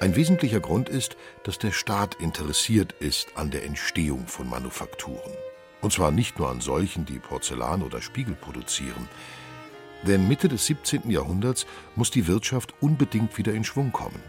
Ein 0.00 0.16
wesentlicher 0.16 0.60
Grund 0.60 0.88
ist, 0.88 1.16
dass 1.44 1.58
der 1.58 1.70
Staat 1.70 2.16
interessiert 2.16 2.92
ist 2.92 3.28
an 3.36 3.50
der 3.50 3.64
Entstehung 3.64 4.26
von 4.26 4.50
Manufakturen. 4.50 5.32
Und 5.80 5.92
zwar 5.92 6.10
nicht 6.10 6.38
nur 6.38 6.50
an 6.50 6.60
solchen, 6.60 7.06
die 7.06 7.18
Porzellan 7.18 7.82
oder 7.82 8.02
Spiegel 8.02 8.34
produzieren. 8.34 9.08
Denn 10.02 10.28
Mitte 10.28 10.48
des 10.48 10.66
17. 10.66 11.10
Jahrhunderts 11.10 11.66
muss 11.96 12.10
die 12.10 12.26
Wirtschaft 12.26 12.74
unbedingt 12.80 13.38
wieder 13.38 13.54
in 13.54 13.64
Schwung 13.64 13.92
kommen. 13.92 14.20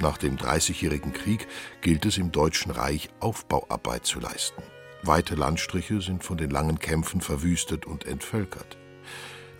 Nach 0.00 0.16
dem 0.16 0.36
Dreißigjährigen 0.36 1.12
Krieg 1.12 1.48
gilt 1.80 2.06
es 2.06 2.18
im 2.18 2.30
Deutschen 2.30 2.70
Reich 2.70 3.10
Aufbauarbeit 3.20 4.06
zu 4.06 4.20
leisten. 4.20 4.62
Weite 5.02 5.34
Landstriche 5.34 6.00
sind 6.00 6.24
von 6.24 6.38
den 6.38 6.50
langen 6.50 6.78
Kämpfen 6.78 7.20
verwüstet 7.20 7.86
und 7.86 8.06
entvölkert. 8.06 8.76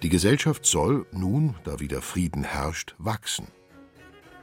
Die 0.03 0.09
Gesellschaft 0.09 0.65
soll 0.65 1.07
nun, 1.11 1.57
da 1.65 1.81
wieder 1.81 2.03
Frieden 2.03 2.45
herrscht, 2.45 2.95
wachsen. 2.99 3.49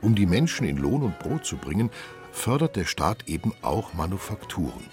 Um 0.02 0.16
die 0.16 0.26
Menschen 0.26 0.68
in 0.68 0.78
Lohn 0.78 1.02
und 1.02 1.18
Brot 1.20 1.46
zu 1.46 1.58
bringen, 1.58 1.90
fördert 2.32 2.76
der 2.76 2.86
Staat 2.86 3.28
eben 3.28 3.54
auch 3.62 3.94
Manufakturen. 3.94 4.86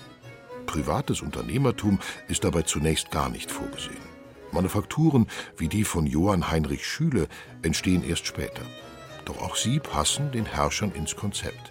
Privates 0.66 1.20
Unternehmertum 1.20 1.98
ist 2.28 2.44
dabei 2.44 2.62
zunächst 2.62 3.10
gar 3.10 3.28
nicht 3.28 3.50
vorgesehen. 3.50 4.11
Manufakturen 4.52 5.26
wie 5.56 5.68
die 5.68 5.84
von 5.84 6.06
Johann 6.06 6.50
Heinrich 6.50 6.86
Schüle 6.86 7.28
entstehen 7.62 8.04
erst 8.04 8.26
später. 8.26 8.62
Doch 9.24 9.40
auch 9.40 9.56
sie 9.56 9.78
passen 9.80 10.32
den 10.32 10.46
Herrschern 10.46 10.92
ins 10.92 11.16
Konzept. 11.16 11.70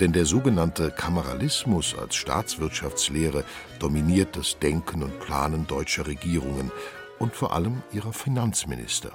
Denn 0.00 0.12
der 0.12 0.24
sogenannte 0.24 0.90
Kameralismus 0.90 1.96
als 1.96 2.14
Staatswirtschaftslehre 2.16 3.44
dominiert 3.78 4.36
das 4.36 4.58
Denken 4.58 5.02
und 5.02 5.20
Planen 5.20 5.66
deutscher 5.66 6.06
Regierungen 6.06 6.72
und 7.18 7.34
vor 7.34 7.54
allem 7.54 7.82
ihrer 7.92 8.12
Finanzminister. 8.12 9.12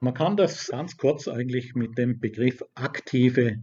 Man 0.00 0.14
kann 0.14 0.36
das 0.36 0.66
ganz 0.68 0.96
kurz 0.96 1.26
eigentlich 1.26 1.74
mit 1.74 1.98
dem 1.98 2.20
Begriff 2.20 2.62
aktive 2.74 3.56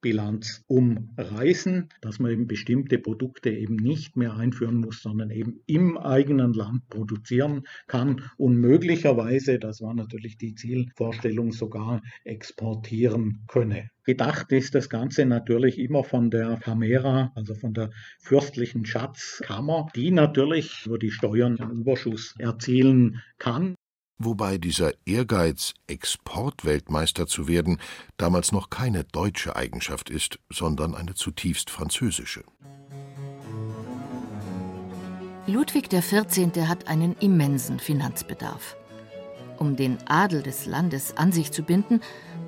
Handelsbilanz 0.00 0.64
umreißen, 0.66 1.90
dass 2.00 2.18
man 2.18 2.30
eben 2.32 2.46
bestimmte 2.46 2.98
Produkte 2.98 3.50
eben 3.50 3.76
nicht 3.76 4.16
mehr 4.16 4.34
einführen 4.34 4.76
muss, 4.76 5.02
sondern 5.02 5.30
eben 5.30 5.60
im 5.66 5.98
eigenen 5.98 6.54
Land 6.54 6.88
produzieren 6.88 7.64
kann 7.86 8.22
und 8.38 8.56
möglicherweise, 8.56 9.58
das 9.58 9.82
war 9.82 9.94
natürlich 9.94 10.38
die 10.38 10.54
Zielvorstellung, 10.54 11.52
sogar 11.52 12.00
exportieren 12.24 13.44
könne. 13.46 13.90
Gedacht 14.04 14.50
ist 14.52 14.74
das 14.74 14.88
Ganze 14.88 15.26
natürlich 15.26 15.78
immer 15.78 16.02
von 16.02 16.30
der 16.30 16.56
Camera, 16.56 17.32
also 17.34 17.54
von 17.54 17.74
der 17.74 17.90
fürstlichen 18.18 18.86
Schatzkammer, 18.86 19.88
die 19.94 20.10
natürlich 20.10 20.86
über 20.86 20.98
die 20.98 21.10
Steuern 21.10 21.60
einen 21.60 21.82
Überschuss 21.82 22.34
erzielen 22.38 23.20
kann 23.38 23.76
wobei 24.20 24.58
dieser 24.58 24.92
Ehrgeiz, 25.06 25.74
Exportweltmeister 25.88 27.26
zu 27.26 27.48
werden, 27.48 27.80
damals 28.18 28.52
noch 28.52 28.70
keine 28.70 29.02
deutsche 29.02 29.56
Eigenschaft 29.56 30.10
ist, 30.10 30.38
sondern 30.50 30.94
eine 30.94 31.14
zutiefst 31.14 31.70
französische. 31.70 32.44
Ludwig 35.46 35.88
XIV. 35.88 36.68
hat 36.68 36.86
einen 36.86 37.16
immensen 37.18 37.80
Finanzbedarf. 37.80 38.76
Um 39.58 39.74
den 39.74 39.98
Adel 40.06 40.42
des 40.42 40.66
Landes 40.66 41.16
an 41.16 41.32
sich 41.32 41.50
zu 41.50 41.62
binden, 41.62 42.00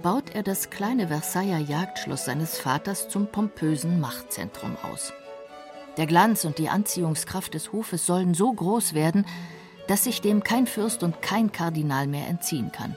baut 0.02 0.30
er 0.34 0.42
das 0.42 0.70
kleine 0.70 1.08
Versailler 1.08 1.58
Jagdschloss 1.58 2.26
seines 2.26 2.58
Vaters 2.58 3.08
zum 3.08 3.26
pompösen 3.26 3.98
Machtzentrum 3.98 4.76
aus. 4.82 5.12
Der 5.96 6.06
Glanz 6.06 6.44
und 6.44 6.58
die 6.58 6.68
Anziehungskraft 6.68 7.54
des 7.54 7.72
Hofes 7.72 8.06
sollen 8.06 8.34
so 8.34 8.52
groß 8.52 8.94
werden, 8.94 9.26
dass 9.88 10.04
sich 10.04 10.20
dem 10.20 10.42
kein 10.42 10.66
Fürst 10.66 11.02
und 11.02 11.22
kein 11.22 11.52
Kardinal 11.52 12.06
mehr 12.06 12.28
entziehen 12.28 12.72
kann. 12.72 12.96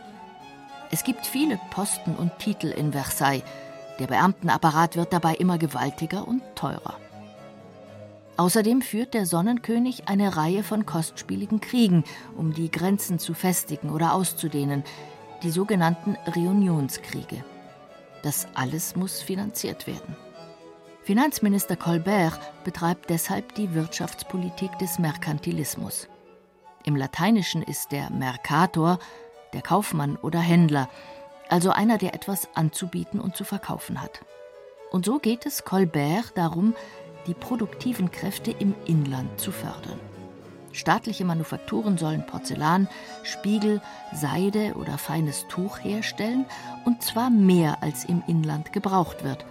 Es 0.92 1.04
gibt 1.04 1.26
viele 1.26 1.60
Posten 1.72 2.16
und 2.16 2.38
Titel 2.40 2.68
in 2.68 2.92
Versailles. 2.92 3.44
Der 4.00 4.08
Beamtenapparat 4.08 4.96
wird 4.96 5.14
dabei 5.14 5.36
immer 5.36 5.58
gewaltiger 5.58 6.28
und 6.28 6.42
teurer. 6.56 6.96
Außerdem 8.38 8.82
führt 8.82 9.14
der 9.14 9.26
Sonnenkönig 9.26 10.10
eine 10.10 10.36
Reihe 10.36 10.64
von 10.64 10.86
kostspieligen 10.86 11.62
Kriegen, 11.62 12.04
um 12.36 12.54
die 12.54 12.70
Grenzen 12.70 13.18
zu 13.18 13.34
festigen 13.34 13.90
oder 13.90 14.14
auszudehnen, 14.14 14.84
die 15.44 15.52
sogenannten 15.52 16.18
Reunionskriege. 16.36 17.44
Das 18.24 18.48
alles 18.54 18.96
muss 18.96 19.22
finanziert 19.22 19.88
werden. 19.88 20.16
Finanzminister 21.04 21.76
Colbert 21.76 22.40
betreibt 22.64 23.10
deshalb 23.10 23.54
die 23.56 23.74
Wirtschaftspolitik 23.74 24.78
des 24.80 24.98
Merkantilismus. 24.98 26.08
Im 26.86 26.96
Lateinischen 26.96 27.64
ist 27.64 27.92
der 27.92 28.12
Mercator 28.12 29.00
der 29.54 29.64
Kaufmann 29.64 30.18
oder 30.18 30.40
Händler, 30.40 30.88
also 31.50 31.72
einer, 31.72 31.98
der 31.98 32.14
etwas 32.14 32.48
anzubieten 32.54 33.20
und 33.20 33.36
zu 33.36 33.44
verkaufen 33.44 34.04
hat. 34.04 34.22
Und 34.92 35.04
so 35.04 35.18
geht 35.18 35.48
es 35.48 35.66
Colbert 35.66 36.34
darum, 36.36 36.76
die 37.26 37.34
produktiven 37.34 38.12
Kräfte 38.12 38.52
im 38.52 38.76
Inland 38.86 39.40
zu 39.40 39.52
fördern. 39.52 40.00
Staatliche 40.74 41.26
Manufakturen 41.26 41.98
sollen 41.98 42.26
Porzellan, 42.28 42.88
Spiegel, 43.24 43.82
Seide 44.14 44.76
oder 44.76 45.00
feines 45.00 45.48
Tuch 45.48 45.80
herstellen, 45.80 46.46
und 46.86 47.02
zwar 47.02 47.32
mehr 47.32 47.82
als 47.82 48.06
im 48.06 48.22
Inland 48.28 48.74
gebraucht 48.74 49.24
wird. 49.24 49.44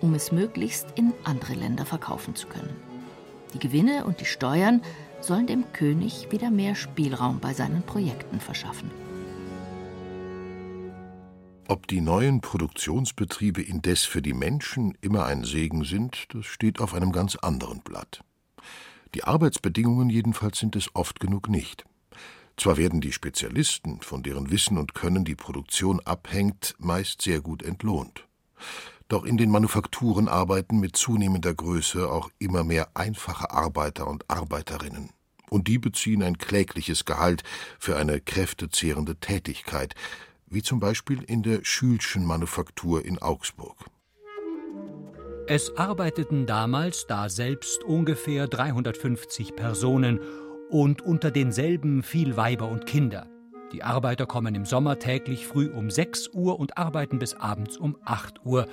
um 0.00 0.14
es 0.14 0.32
möglichst 0.32 0.86
in 0.94 1.12
andere 1.24 1.54
Länder 1.54 1.84
verkaufen 1.84 2.34
zu 2.34 2.46
können. 2.46 2.76
Die 3.54 3.58
Gewinne 3.58 4.04
und 4.04 4.20
die 4.20 4.26
Steuern 4.26 4.82
sollen 5.20 5.46
dem 5.46 5.72
König 5.72 6.30
wieder 6.30 6.50
mehr 6.50 6.74
Spielraum 6.74 7.40
bei 7.40 7.52
seinen 7.52 7.82
Projekten 7.82 8.40
verschaffen. 8.40 8.90
Ob 11.70 11.86
die 11.86 12.00
neuen 12.00 12.40
Produktionsbetriebe 12.40 13.60
indes 13.60 14.04
für 14.04 14.22
die 14.22 14.32
Menschen 14.32 14.96
immer 15.02 15.26
ein 15.26 15.44
Segen 15.44 15.84
sind, 15.84 16.26
das 16.32 16.46
steht 16.46 16.80
auf 16.80 16.94
einem 16.94 17.12
ganz 17.12 17.36
anderen 17.36 17.80
Blatt. 17.82 18.24
Die 19.14 19.24
Arbeitsbedingungen 19.24 20.08
jedenfalls 20.08 20.58
sind 20.58 20.76
es 20.76 20.94
oft 20.94 21.20
genug 21.20 21.48
nicht. 21.48 21.84
Zwar 22.56 22.76
werden 22.76 23.00
die 23.00 23.12
Spezialisten, 23.12 24.00
von 24.00 24.22
deren 24.22 24.50
Wissen 24.50 24.78
und 24.78 24.94
Können 24.94 25.24
die 25.24 25.36
Produktion 25.36 26.00
abhängt, 26.00 26.74
meist 26.78 27.22
sehr 27.22 27.40
gut 27.40 27.62
entlohnt. 27.62 28.26
Doch 29.08 29.24
in 29.24 29.38
den 29.38 29.50
Manufakturen 29.50 30.28
arbeiten 30.28 30.80
mit 30.80 30.96
zunehmender 30.96 31.54
Größe 31.54 32.10
auch 32.10 32.30
immer 32.38 32.62
mehr 32.62 32.90
einfache 32.94 33.50
Arbeiter 33.50 34.06
und 34.06 34.28
Arbeiterinnen. 34.28 35.10
Und 35.48 35.66
die 35.66 35.78
beziehen 35.78 36.22
ein 36.22 36.36
klägliches 36.36 37.06
Gehalt 37.06 37.42
für 37.78 37.96
eine 37.96 38.20
kräftezehrende 38.20 39.16
Tätigkeit, 39.16 39.94
wie 40.46 40.62
zum 40.62 40.78
Beispiel 40.78 41.22
in 41.22 41.42
der 41.42 41.60
Schülschen 41.64 42.26
Manufaktur 42.26 43.02
in 43.02 43.18
Augsburg. 43.18 43.86
Es 45.46 45.74
arbeiteten 45.78 46.44
damals 46.44 47.06
da 47.06 47.30
selbst 47.30 47.82
ungefähr 47.82 48.46
350 48.46 49.56
Personen 49.56 50.20
und 50.68 51.00
unter 51.00 51.30
denselben 51.30 52.02
viel 52.02 52.36
Weiber 52.36 52.68
und 52.68 52.84
Kinder. 52.84 53.26
Die 53.72 53.82
Arbeiter 53.82 54.26
kommen 54.26 54.54
im 54.54 54.66
Sommer 54.66 54.98
täglich 54.98 55.46
früh 55.46 55.70
um 55.70 55.90
6 55.90 56.28
Uhr 56.34 56.60
und 56.60 56.76
arbeiten 56.76 57.18
bis 57.18 57.32
abends 57.32 57.78
um 57.78 57.96
8 58.04 58.44
Uhr, 58.44 58.66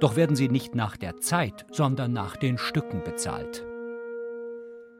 doch 0.00 0.16
werden 0.16 0.36
sie 0.36 0.48
nicht 0.48 0.74
nach 0.74 0.96
der 0.96 1.20
Zeit, 1.20 1.66
sondern 1.70 2.12
nach 2.12 2.36
den 2.36 2.58
Stücken 2.58 3.02
bezahlt. 3.04 3.64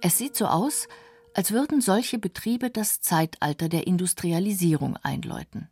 Es 0.00 0.18
sieht 0.18 0.36
so 0.36 0.46
aus, 0.46 0.88
als 1.34 1.52
würden 1.52 1.80
solche 1.80 2.18
Betriebe 2.18 2.70
das 2.70 3.00
Zeitalter 3.00 3.68
der 3.68 3.86
Industrialisierung 3.86 4.96
einläuten. 4.96 5.68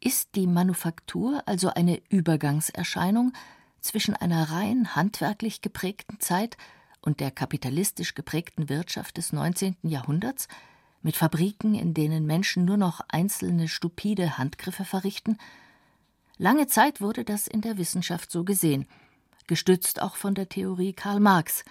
Ist 0.00 0.34
die 0.34 0.46
Manufaktur 0.46 1.42
also 1.46 1.68
eine 1.68 2.00
Übergangserscheinung 2.08 3.32
zwischen 3.80 4.14
einer 4.14 4.50
rein 4.50 4.94
handwerklich 4.94 5.60
geprägten 5.60 6.20
Zeit 6.20 6.56
und 7.00 7.20
der 7.20 7.30
kapitalistisch 7.30 8.14
geprägten 8.14 8.68
Wirtschaft 8.68 9.16
des 9.16 9.32
19. 9.32 9.76
Jahrhunderts, 9.82 10.48
mit 11.02 11.16
Fabriken, 11.16 11.74
in 11.74 11.94
denen 11.94 12.26
Menschen 12.26 12.64
nur 12.64 12.76
noch 12.76 13.00
einzelne 13.08 13.66
stupide 13.66 14.38
Handgriffe 14.38 14.84
verrichten, 14.84 15.36
Lange 16.42 16.66
Zeit 16.66 17.00
wurde 17.00 17.24
das 17.24 17.46
in 17.46 17.60
der 17.60 17.78
Wissenschaft 17.78 18.32
so 18.32 18.42
gesehen, 18.42 18.88
gestützt 19.46 20.02
auch 20.02 20.16
von 20.16 20.34
der 20.34 20.48
Theorie 20.48 20.92
Karl 20.92 21.20
Marx. 21.20 21.62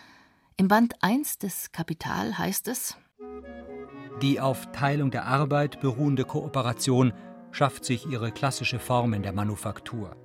Im 0.55 0.69
Band 0.69 0.95
1 1.01 1.39
des 1.39 1.73
Kapital 1.73 2.37
heißt 2.37 2.69
es: 2.69 2.95
Die 4.21 4.39
auf 4.39 4.71
Teilung 4.71 5.11
der 5.11 5.25
Arbeit 5.25 5.81
beruhende 5.81 6.23
Kooperation 6.23 7.11
schafft 7.51 7.83
sich 7.83 8.05
ihre 8.05 8.31
klassische 8.31 8.79
Form 8.79 9.13
in 9.13 9.23
der 9.23 9.33
Manufaktur. 9.33 10.15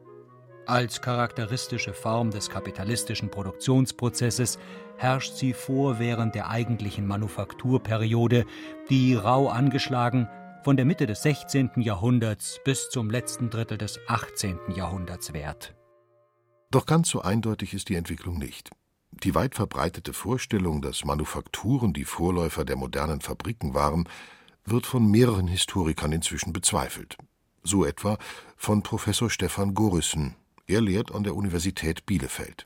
Als 0.65 1.03
charakteristische 1.03 1.93
Form 1.93 2.31
des 2.31 2.49
kapitalistischen 2.49 3.33
Produktionsprozesses 3.33 4.61
herrscht 4.97 5.35
sie 5.35 5.55
vor 5.55 5.99
während 5.99 6.37
der 6.37 6.51
eigentlichen 6.51 7.09
Manufakturperiode, 7.09 8.47
die 8.91 9.17
rau 9.17 9.49
angeschlagen 9.49 10.29
von 10.67 10.77
der 10.77 10.85
Mitte 10.85 11.07
des 11.07 11.23
16. 11.23 11.71
Jahrhunderts 11.77 12.59
bis 12.65 12.91
zum 12.91 13.09
letzten 13.09 13.51
Drittel 13.51 13.79
des 13.79 14.01
18. 14.09 14.59
Jahrhunderts 14.75 15.33
währt. 15.33 15.77
Doch 16.73 16.87
ganz 16.87 17.09
so 17.09 17.23
eindeutig 17.23 17.73
ist 17.73 17.89
die 17.89 17.95
Entwicklung 17.95 18.37
nicht. 18.37 18.71
Die 19.13 19.37
weit 19.37 19.55
verbreitete 19.55 20.13
Vorstellung, 20.13 20.83
dass 20.83 21.05
Manufakturen 21.05 21.93
die 21.93 22.05
Vorläufer 22.05 22.65
der 22.65 22.75
modernen 22.75 23.21
Fabriken 23.21 23.75
waren, 23.75 24.09
wird 24.65 24.87
von 24.87 25.09
mehreren 25.09 25.47
Historikern 25.47 26.11
inzwischen 26.11 26.53
bezweifelt. 26.53 27.17
So 27.63 27.85
etwa 27.85 28.19
von 28.57 28.83
Professor 28.83 29.31
Stefan 29.31 29.73
Gorissen. 29.73 30.35
Er 30.67 30.81
lehrt 30.81 31.15
an 31.15 31.23
der 31.23 31.37
Universität 31.37 32.07
Bielefeld. 32.07 32.65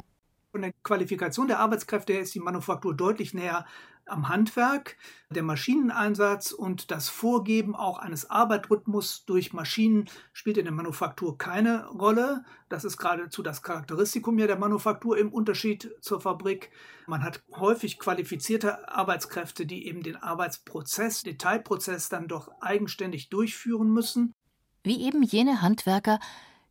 Von 0.53 0.63
der 0.63 0.73
Qualifikation 0.83 1.47
der 1.47 1.61
Arbeitskräfte 1.61 2.13
her 2.13 2.23
ist 2.23 2.35
die 2.35 2.41
Manufaktur 2.41 2.95
deutlich 2.95 3.35
näher 3.35 3.67
am 4.07 4.29
Handwerk, 4.29 4.97
der 5.31 5.45
Maschineneinsatz 5.45 6.51
und 6.51 6.91
das 6.91 7.09
Vorgeben 7.09 7.77
auch 7.77 7.99
eines 7.99 8.29
Arbeitrhythmus 8.29 9.25
durch 9.25 9.53
Maschinen 9.53 10.09
spielt 10.33 10.59
in 10.59 10.65
der 10.65 10.75
Manufaktur 10.75 11.39
keine 11.39 11.87
Rolle. 11.87 12.45
Das 12.69 12.85
ist 12.85 12.97
geradezu 12.97 13.43
das 13.43 13.63
Charakteristikum 13.63 14.37
der 14.37 14.59
Manufaktur 14.59 15.17
im 15.17 15.33
Unterschied 15.33 15.95
zur 16.01 16.21
Fabrik. 16.21 16.71
Man 17.07 17.23
hat 17.23 17.45
häufig 17.53 18.01
qualifizierte 18.01 18.89
Arbeitskräfte, 18.89 19.67
die 19.67 19.87
eben 19.87 20.03
den 20.03 20.17
Arbeitsprozess, 20.17 21.23
Detailprozess 21.23 22.09
dann 22.09 22.27
doch 22.27 22.51
eigenständig 22.61 23.29
durchführen 23.29 23.93
müssen. 23.93 24.35
Wie 24.83 25.03
eben 25.03 25.23
jene 25.23 25.63
Handwerker, 25.63 26.19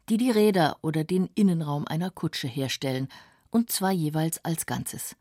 die 0.09 0.17
die 0.17 0.31
Räder 0.31 0.77
oder 0.81 1.03
den 1.03 1.29
Innenraum 1.35 1.87
einer 1.87 2.09
Kutsche 2.09 2.47
herstellen, 2.47 3.07
und 3.51 3.71
zwar 3.71 3.91
jeweils 3.91 4.43
als 4.43 4.65
Ganzes. 4.65 5.15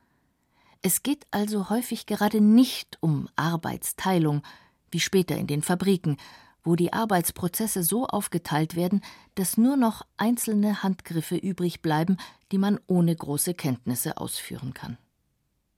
Es 0.82 1.02
geht 1.02 1.26
also 1.30 1.70
häufig 1.70 2.06
gerade 2.06 2.40
nicht 2.40 2.98
um 3.00 3.28
Arbeitsteilung, 3.36 4.42
wie 4.90 5.00
später 5.00 5.36
in 5.36 5.46
den 5.46 5.62
Fabriken, 5.62 6.16
wo 6.62 6.76
die 6.76 6.92
Arbeitsprozesse 6.92 7.82
so 7.82 8.06
aufgeteilt 8.06 8.76
werden, 8.76 9.02
dass 9.34 9.56
nur 9.56 9.76
noch 9.76 10.06
einzelne 10.16 10.82
Handgriffe 10.82 11.36
übrig 11.36 11.82
bleiben, 11.82 12.16
die 12.52 12.58
man 12.58 12.78
ohne 12.86 13.14
große 13.14 13.54
Kenntnisse 13.54 14.18
ausführen 14.18 14.74
kann. 14.74 14.98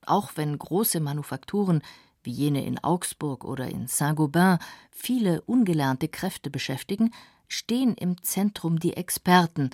Auch 0.05 0.33
wenn 0.35 0.59
große 0.59 1.01
Manufakturen 1.01 1.83
wie 2.23 2.33
jene 2.33 2.65
in 2.65 2.79
Augsburg 2.79 3.45
oder 3.45 3.69
in 3.69 3.87
Saint-Gobain 3.87 4.59
viele 4.91 5.41
ungelernte 5.43 6.09
Kräfte 6.09 6.51
beschäftigen, 6.51 7.13
stehen 7.49 7.95
im 7.95 8.23
Zentrum 8.23 8.79
die 8.79 8.97
Experten, 8.97 9.71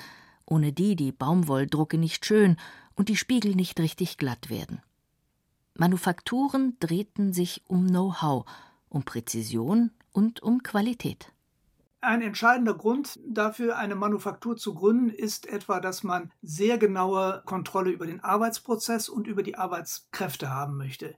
ohne 0.47 0.73
die 0.73 0.97
die 0.97 1.13
Baumwolldrucke 1.13 1.99
nicht 1.99 2.25
schön 2.25 2.57
und 2.95 3.09
die 3.09 3.17
Spiegel 3.17 3.55
nicht 3.55 3.79
richtig 3.81 4.17
glatt 4.17 4.49
werden. 4.49 4.81
Manufakturen 5.75 6.77
drehten 6.81 7.33
sich 7.33 7.63
um 7.67 7.89
Know-how, 7.89 8.47
um 8.89 9.03
Präzision 9.03 9.91
und 10.13 10.43
um 10.43 10.63
Qualität. 10.63 11.33
Ein 12.01 12.23
entscheidender 12.23 12.75
Grund 12.75 13.19
dafür, 13.27 13.77
eine 13.77 13.97
Manufaktur 13.97 14.57
zu 14.57 14.75
gründen, 14.75 15.11
ist 15.11 15.47
etwa, 15.47 15.81
dass 15.81 16.03
man 16.03 16.31
sehr 16.41 16.79
genaue 16.79 17.43
Kontrolle 17.47 17.91
über 17.91 18.07
den 18.07 18.21
Arbeitsprozess 18.21 19.09
und 19.09 19.27
über 19.27 19.43
die 19.43 19.57
Arbeitskräfte 19.57 20.49
haben 20.49 20.77
möchte 20.77 21.17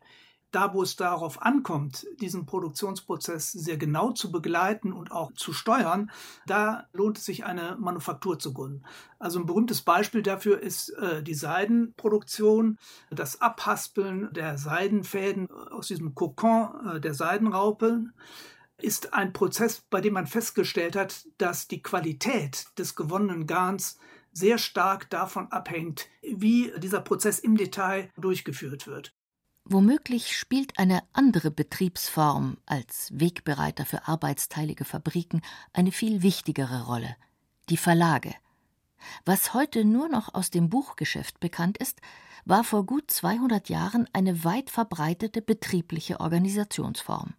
da 0.50 0.72
wo 0.72 0.82
es 0.82 0.96
darauf 0.96 1.42
ankommt, 1.42 2.06
diesen 2.20 2.46
Produktionsprozess 2.46 3.52
sehr 3.52 3.76
genau 3.76 4.12
zu 4.12 4.32
begleiten 4.32 4.92
und 4.92 5.12
auch 5.12 5.32
zu 5.32 5.52
steuern, 5.52 6.10
da 6.46 6.88
lohnt 6.92 7.18
es 7.18 7.24
sich, 7.24 7.44
eine 7.44 7.76
Manufaktur 7.78 8.38
zu 8.38 8.52
gründen. 8.52 8.82
Also 9.18 9.38
ein 9.38 9.46
berühmtes 9.46 9.82
Beispiel 9.82 10.22
dafür 10.22 10.60
ist 10.60 10.90
äh, 10.90 11.22
die 11.22 11.34
Seidenproduktion, 11.34 12.78
das 13.10 13.40
Abhaspeln 13.40 14.32
der 14.32 14.58
Seidenfäden 14.58 15.50
aus 15.50 15.88
diesem 15.88 16.14
Kokon 16.14 16.96
äh, 16.96 17.00
der 17.00 17.14
Seidenraupe 17.14 18.04
ist 18.80 19.12
ein 19.12 19.32
Prozess, 19.32 19.82
bei 19.90 20.00
dem 20.00 20.14
man 20.14 20.26
festgestellt 20.26 20.96
hat, 20.96 21.26
dass 21.38 21.66
die 21.66 21.82
Qualität 21.82 22.66
des 22.78 22.94
gewonnenen 22.94 23.46
Garns 23.46 23.98
sehr 24.32 24.58
stark 24.58 25.10
davon 25.10 25.50
abhängt, 25.50 26.08
wie 26.22 26.72
dieser 26.78 27.00
Prozess 27.00 27.40
im 27.40 27.56
Detail 27.56 28.10
durchgeführt 28.16 28.86
wird. 28.86 29.14
Womöglich 29.70 30.36
spielt 30.36 30.78
eine 30.78 31.02
andere 31.12 31.50
Betriebsform 31.50 32.56
als 32.64 33.10
Wegbereiter 33.12 33.84
für 33.84 34.08
arbeitsteilige 34.08 34.86
Fabriken 34.86 35.42
eine 35.72 35.92
viel 35.92 36.22
wichtigere 36.22 36.86
Rolle 36.86 37.16
die 37.68 37.76
Verlage. 37.76 38.34
Was 39.24 39.54
heute 39.54 39.84
nur 39.84 40.08
noch 40.08 40.34
aus 40.34 40.50
dem 40.50 40.70
Buchgeschäft 40.70 41.38
bekannt 41.40 41.78
ist, 41.78 42.00
war 42.44 42.64
vor 42.64 42.86
gut 42.86 43.10
200 43.10 43.68
Jahren 43.68 44.08
eine 44.12 44.42
weit 44.42 44.70
verbreitete 44.70 45.42
betriebliche 45.42 46.20
Organisationsform. 46.20 47.34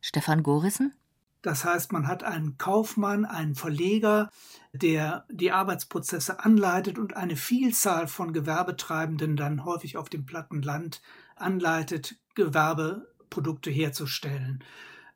Stefan 0.00 0.42
Gorissen? 0.42 0.94
Das 1.42 1.66
heißt, 1.66 1.92
man 1.92 2.08
hat 2.08 2.24
einen 2.24 2.56
Kaufmann, 2.56 3.26
einen 3.26 3.54
Verleger, 3.54 4.30
der 4.72 5.26
die 5.30 5.52
Arbeitsprozesse 5.52 6.42
anleitet 6.42 6.98
und 6.98 7.14
eine 7.14 7.36
Vielzahl 7.36 8.08
von 8.08 8.32
Gewerbetreibenden 8.32 9.36
dann 9.36 9.66
häufig 9.66 9.98
auf 9.98 10.08
dem 10.08 10.24
platten 10.24 10.62
Land 10.62 11.02
anleitet, 11.36 12.16
Gewerbeprodukte 12.34 13.70
herzustellen. 13.70 14.62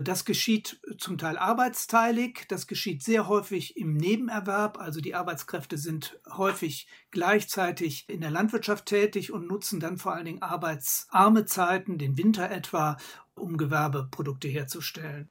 Das 0.01 0.25
geschieht 0.25 0.81
zum 0.99 1.19
Teil 1.19 1.37
arbeitsteilig, 1.37 2.45
das 2.49 2.69
geschieht 2.69 3.03
sehr 3.03 3.27
häufig 3.27 3.77
im 3.77 3.95
Nebenerwerb, 3.95 4.79
also 4.79 5.01
die 5.01 5.17
Arbeitskräfte 5.17 5.77
sind 5.77 6.21
häufig 6.31 6.87
gleichzeitig 7.11 8.09
in 8.09 8.21
der 8.21 8.31
Landwirtschaft 8.31 8.87
tätig 8.87 9.33
und 9.33 9.49
nutzen 9.49 9.81
dann 9.81 9.99
vor 9.99 10.15
allen 10.15 10.27
Dingen 10.27 10.43
arbeitsarme 10.43 11.47
Zeiten, 11.47 11.99
den 11.99 12.17
Winter 12.17 12.49
etwa, 12.49 12.97
um 13.35 13.57
Gewerbeprodukte 13.57 14.47
herzustellen. 14.47 15.31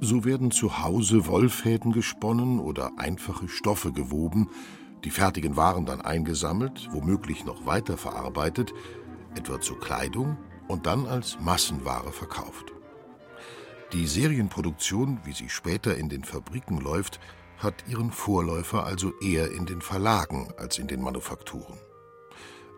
So 0.00 0.24
werden 0.24 0.52
zu 0.52 0.78
Hause 0.78 1.26
Wollfäden 1.26 1.90
gesponnen 1.92 2.60
oder 2.60 2.98
einfache 2.98 3.48
Stoffe 3.48 3.92
gewoben, 3.92 4.48
die 5.04 5.10
fertigen 5.10 5.56
Waren 5.56 5.86
dann 5.86 6.00
eingesammelt, 6.00 6.88
womöglich 6.92 7.44
noch 7.44 7.66
weiter 7.66 7.96
verarbeitet, 7.96 8.72
etwa 9.36 9.60
zur 9.60 9.80
Kleidung 9.80 10.36
und 10.68 10.86
dann 10.86 11.06
als 11.06 11.38
Massenware 11.40 12.12
verkauft. 12.12 12.72
Die 13.92 14.06
Serienproduktion, 14.06 15.20
wie 15.24 15.32
sie 15.32 15.48
später 15.48 15.96
in 15.96 16.08
den 16.08 16.24
Fabriken 16.24 16.80
läuft, 16.80 17.20
hat 17.58 17.84
ihren 17.88 18.10
Vorläufer 18.10 18.84
also 18.84 19.12
eher 19.20 19.52
in 19.52 19.66
den 19.66 19.80
Verlagen 19.80 20.52
als 20.56 20.78
in 20.78 20.88
den 20.88 21.02
Manufakturen. 21.02 21.78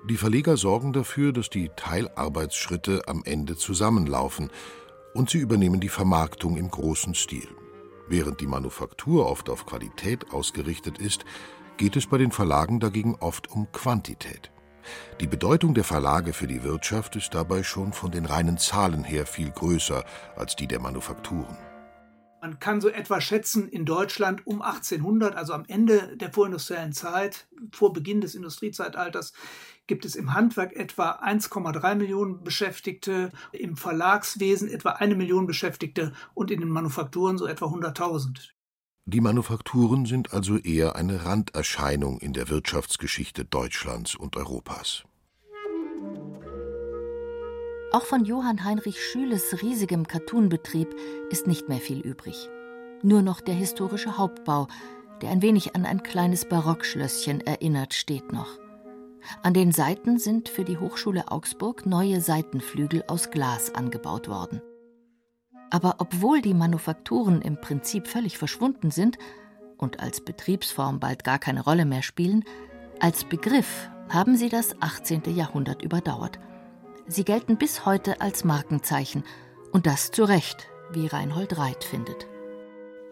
Die 0.08 0.16
Verleger 0.16 0.56
sorgen 0.56 0.92
dafür, 0.92 1.32
dass 1.32 1.48
die 1.48 1.70
Teilarbeitsschritte 1.76 3.02
am 3.06 3.22
Ende 3.24 3.56
zusammenlaufen, 3.56 4.50
und 5.14 5.30
sie 5.30 5.38
übernehmen 5.38 5.80
die 5.80 5.88
Vermarktung 5.88 6.56
im 6.56 6.68
großen 6.68 7.14
Stil. 7.14 7.48
Während 8.08 8.40
die 8.40 8.48
Manufaktur 8.48 9.30
oft 9.30 9.48
auf 9.48 9.64
Qualität 9.64 10.32
ausgerichtet 10.32 10.98
ist, 10.98 11.24
geht 11.76 11.96
es 11.96 12.08
bei 12.08 12.18
den 12.18 12.32
Verlagen 12.32 12.80
dagegen 12.80 13.14
oft 13.20 13.50
um 13.50 13.70
Quantität. 13.72 14.50
Die 15.20 15.26
Bedeutung 15.26 15.74
der 15.74 15.84
Verlage 15.84 16.32
für 16.32 16.46
die 16.46 16.62
Wirtschaft 16.62 17.16
ist 17.16 17.34
dabei 17.34 17.62
schon 17.62 17.92
von 17.92 18.10
den 18.10 18.26
reinen 18.26 18.58
Zahlen 18.58 19.04
her 19.04 19.26
viel 19.26 19.50
größer 19.50 20.04
als 20.36 20.56
die 20.56 20.66
der 20.66 20.80
Manufakturen. 20.80 21.56
Man 22.44 22.58
kann 22.58 22.82
so 22.82 22.90
etwa 22.90 23.22
schätzen, 23.22 23.70
in 23.70 23.86
Deutschland 23.86 24.46
um 24.46 24.60
1800, 24.60 25.34
also 25.34 25.54
am 25.54 25.64
Ende 25.66 26.14
der 26.18 26.30
vorindustriellen 26.30 26.92
Zeit, 26.92 27.46
vor 27.72 27.94
Beginn 27.94 28.20
des 28.20 28.34
Industriezeitalters, 28.34 29.32
gibt 29.86 30.04
es 30.04 30.14
im 30.14 30.34
Handwerk 30.34 30.74
etwa 30.74 31.12
1,3 31.12 31.94
Millionen 31.94 32.44
Beschäftigte, 32.44 33.32
im 33.52 33.78
Verlagswesen 33.78 34.68
etwa 34.68 34.90
eine 34.90 35.14
Million 35.14 35.46
Beschäftigte 35.46 36.12
und 36.34 36.50
in 36.50 36.60
den 36.60 36.68
Manufakturen 36.68 37.38
so 37.38 37.46
etwa 37.46 37.64
100.000. 37.64 38.50
Die 39.06 39.20
Manufakturen 39.20 40.06
sind 40.06 40.32
also 40.32 40.56
eher 40.56 40.96
eine 40.96 41.26
Randerscheinung 41.26 42.18
in 42.20 42.32
der 42.32 42.48
Wirtschaftsgeschichte 42.48 43.44
Deutschlands 43.44 44.14
und 44.14 44.34
Europas. 44.36 45.04
Auch 47.92 48.06
von 48.06 48.24
Johann 48.24 48.64
Heinrich 48.64 49.00
Schüles 49.00 49.62
riesigem 49.62 50.08
Cartoonbetrieb 50.08 50.88
ist 51.30 51.46
nicht 51.46 51.68
mehr 51.68 51.80
viel 51.80 52.00
übrig. 52.00 52.48
Nur 53.02 53.20
noch 53.20 53.42
der 53.42 53.54
historische 53.54 54.16
Hauptbau, 54.16 54.68
der 55.20 55.30
ein 55.30 55.42
wenig 55.42 55.76
an 55.76 55.84
ein 55.84 56.02
kleines 56.02 56.48
Barockschlösschen 56.48 57.42
erinnert, 57.42 57.92
steht 57.92 58.32
noch. 58.32 58.58
An 59.42 59.52
den 59.52 59.70
Seiten 59.70 60.18
sind 60.18 60.48
für 60.48 60.64
die 60.64 60.78
Hochschule 60.78 61.30
Augsburg 61.30 61.84
neue 61.84 62.22
Seitenflügel 62.22 63.04
aus 63.06 63.30
Glas 63.30 63.74
angebaut 63.74 64.28
worden. 64.28 64.62
Aber 65.74 65.96
obwohl 65.98 66.40
die 66.40 66.54
Manufakturen 66.54 67.42
im 67.42 67.60
Prinzip 67.60 68.06
völlig 68.06 68.38
verschwunden 68.38 68.90
sind 68.90 69.18
und 69.76 70.00
als 70.00 70.20
Betriebsform 70.20 71.00
bald 71.00 71.24
gar 71.24 71.38
keine 71.38 71.64
Rolle 71.64 71.84
mehr 71.84 72.02
spielen, 72.02 72.44
als 73.00 73.24
Begriff 73.24 73.90
haben 74.08 74.36
sie 74.36 74.48
das 74.48 74.80
18. 74.80 75.22
Jahrhundert 75.34 75.82
überdauert– 75.82 76.38
Sie 77.06 77.24
gelten 77.24 77.58
bis 77.58 77.84
heute 77.84 78.22
als 78.22 78.44
Markenzeichen. 78.44 79.24
Und 79.72 79.86
das 79.86 80.10
zu 80.10 80.24
Recht, 80.24 80.68
wie 80.92 81.06
Reinhold 81.06 81.58
Reit 81.58 81.84
findet. 81.84 82.26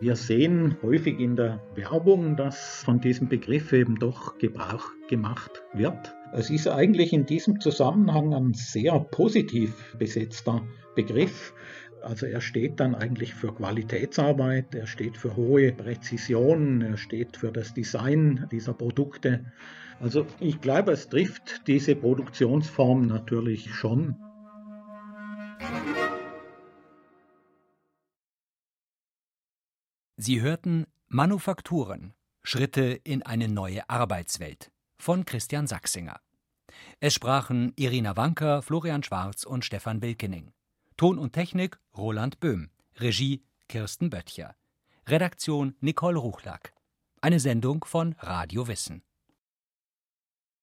Wir 0.01 0.17
sehen 0.17 0.77
häufig 0.83 1.21
in 1.21 1.37
der 1.37 1.61
Werbung, 1.75 2.37
dass 2.37 2.83
von 2.85 3.01
diesem 3.01 3.29
Begriff 3.29 3.73
eben 3.73 3.97
doch 3.97 4.39
Gebrauch 4.39 4.91
gemacht 5.09 5.63
wird. 5.75 6.15
Es 6.33 6.49
ist 6.49 6.67
eigentlich 6.69 7.13
in 7.13 7.27
diesem 7.27 7.61
Zusammenhang 7.61 8.33
ein 8.33 8.55
sehr 8.55 8.99
positiv 8.99 9.95
besetzter 9.99 10.63
Begriff. 10.95 11.53
Also 12.03 12.27
er 12.27 12.41
steht 12.41 12.81
dann 12.81 12.95
eigentlich 12.95 13.35
für 13.35 13.55
Qualitätsarbeit, 13.55 14.75
er 14.75 14.87
steht 14.87 15.17
für 15.17 15.37
hohe 15.37 15.73
Präzision, 15.73 16.83
er 16.83 16.97
steht 16.97 17.37
für 17.37 17.53
das 17.53 17.75
Design 17.75 18.49
dieser 18.51 18.75
Produkte. 18.75 19.53
Also 20.01 20.27
ich 20.41 20.61
glaube, 20.61 20.93
es 20.93 21.09
trifft 21.09 21.67
diese 21.67 21.95
Produktionsform 21.95 23.07
natürlich 23.07 23.73
schon. 23.73 24.17
Sie 30.17 30.41
hörten 30.41 30.87
Manufakturen, 31.09 32.15
Schritte 32.43 33.01
in 33.05 33.23
eine 33.23 33.49
neue 33.49 33.89
Arbeitswelt 33.89 34.71
von 34.99 35.25
Christian 35.25 35.67
Sachsinger. 35.67 36.21
Es 37.01 37.15
sprachen 37.15 37.73
Irina 37.77 38.17
Wanker, 38.17 38.63
Florian 38.63 39.03
Schwarz 39.03 39.45
und 39.45 39.65
Stefan 39.65 40.01
Wilkening. 40.01 40.53
Ton 41.03 41.19
und 41.19 41.33
Technik 41.33 41.81
Roland 41.97 42.39
Böhm. 42.39 42.71
Regie 42.95 43.43
Kirsten 43.69 44.09
Böttcher. 44.09 44.55
Redaktion 45.09 45.75
Nicole 45.81 46.17
Ruchlack. 46.17 46.75
Eine 47.21 47.41
Sendung 47.41 47.85
von 47.85 48.15
Radio 48.21 48.69
Wissen. 48.69 49.03